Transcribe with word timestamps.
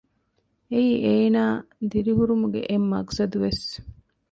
އެއީ 0.71 0.93
އޭނާ 1.05 1.43
ދިރިހުރުމުގެ 1.91 2.61
އެއް 2.69 2.87
މަޤުޞަދުވެސް 2.91 3.65